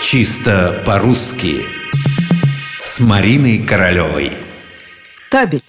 [0.00, 1.66] Чисто по-русски
[2.84, 4.32] С Мариной Королевой
[5.28, 5.64] Табель.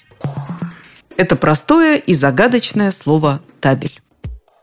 [1.18, 4.00] Это простое и загадочное слово «табель».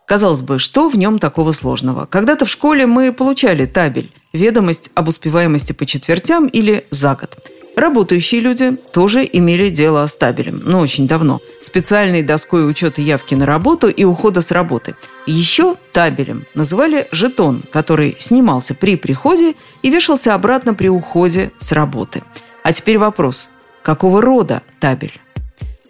[0.06, 2.06] Казалось бы, что в нем такого сложного?
[2.06, 7.36] Когда-то в школе мы получали табель– ведомость об успеваемости по четвертям или за год.
[7.76, 11.42] Работающие люди тоже имели дело с табелем, но очень давно.
[11.60, 14.96] Специальной доской учета явки на работу и ухода с работы.
[15.26, 22.22] Еще табелем называли жетон, который снимался при приходе и вешался обратно при уходе с работы.
[22.62, 23.50] А теперь вопрос.
[23.82, 25.20] Какого рода табель?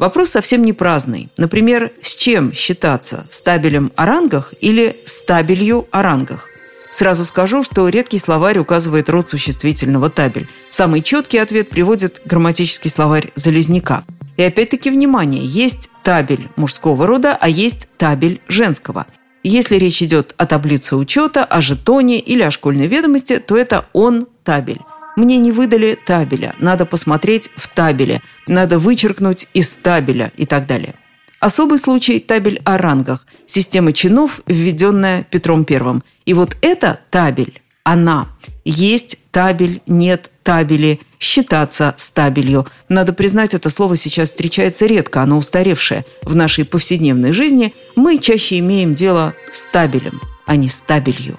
[0.01, 1.29] Вопрос совсем не праздный.
[1.37, 3.27] Например, с чем считаться?
[3.31, 6.49] С табелем о рангах или с табелью о рангах?
[6.91, 10.49] Сразу скажу, что редкий словарь указывает род существительного табель.
[10.71, 14.05] Самый четкий ответ приводит грамматический словарь Залезняка.
[14.37, 19.07] И опять-таки, внимание, есть табель мужского рода, а есть табель женского.
[19.43, 24.27] Если речь идет о таблице учета, о жетоне или о школьной ведомости, то это он
[24.45, 24.81] табель.
[25.17, 30.95] Мне не выдали табеля, надо посмотреть в табеле, надо вычеркнуть из табеля и так далее.
[31.41, 36.01] Особый случай– табель о рангах, система чинов, введенная Петром I.
[36.25, 38.29] И вот эта табель, она,
[38.65, 42.67] есть табель, нет табели, считаться с табелью.
[42.89, 46.05] Надо признать, это слово сейчас встречается редко, оно устаревшее.
[46.23, 51.39] В нашей повседневной жизни мы чаще имеем дело с табелем, а не с табелью.